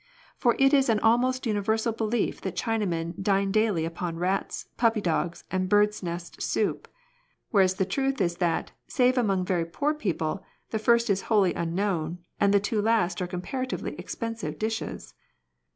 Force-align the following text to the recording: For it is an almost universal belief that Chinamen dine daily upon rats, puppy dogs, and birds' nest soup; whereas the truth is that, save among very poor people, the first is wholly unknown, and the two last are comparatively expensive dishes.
For 0.35 0.55
it 0.57 0.73
is 0.73 0.89
an 0.89 0.99
almost 1.01 1.45
universal 1.45 1.93
belief 1.93 2.41
that 2.41 2.55
Chinamen 2.55 3.21
dine 3.21 3.51
daily 3.51 3.85
upon 3.85 4.17
rats, 4.17 4.65
puppy 4.75 4.99
dogs, 4.99 5.43
and 5.51 5.69
birds' 5.69 6.01
nest 6.01 6.41
soup; 6.41 6.87
whereas 7.51 7.75
the 7.75 7.85
truth 7.85 8.19
is 8.19 8.37
that, 8.37 8.71
save 8.87 9.15
among 9.15 9.45
very 9.45 9.63
poor 9.65 9.93
people, 9.93 10.43
the 10.71 10.79
first 10.79 11.07
is 11.11 11.21
wholly 11.29 11.53
unknown, 11.53 12.17
and 12.39 12.51
the 12.51 12.59
two 12.59 12.81
last 12.81 13.21
are 13.21 13.27
comparatively 13.27 13.93
expensive 13.99 14.57
dishes. 14.57 15.13